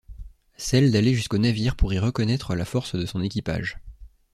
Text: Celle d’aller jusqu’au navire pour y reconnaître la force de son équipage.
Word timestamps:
Celle 0.57 0.91
d’aller 0.91 1.13
jusqu’au 1.13 1.37
navire 1.37 1.75
pour 1.75 1.93
y 1.93 1.99
reconnaître 1.99 2.55
la 2.55 2.65
force 2.65 2.95
de 2.95 3.05
son 3.05 3.21
équipage. 3.21 3.77